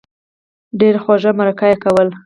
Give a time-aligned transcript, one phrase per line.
[0.79, 2.11] ډېره خوږه مرکه یې کوله.